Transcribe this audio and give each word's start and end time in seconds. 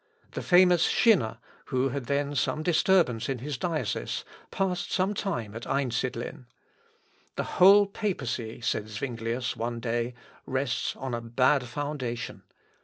The 0.31 0.41
famous 0.41 0.81
Schinner, 0.87 1.37
who 1.65 1.89
had 1.89 2.05
then 2.05 2.33
some 2.33 2.63
disturbance 2.63 3.29
in 3.29 3.37
his 3.37 3.55
diocese, 3.59 4.23
passed 4.49 4.91
some 4.91 5.13
time 5.13 5.55
at 5.55 5.67
Einsidlen. 5.67 6.47
"The 7.35 7.43
whole 7.61 7.85
papacy," 7.85 8.61
said 8.61 8.87
Zuinglius 8.89 9.55
one 9.55 9.79
day, 9.79 10.15
"rests 10.47 10.95
on 10.95 11.13
a 11.13 11.21
bad 11.21 11.67
foundation. 11.67 12.41